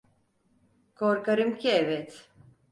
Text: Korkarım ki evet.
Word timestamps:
Korkarım 0.95 1.57
ki 1.57 1.69
evet. 1.69 2.29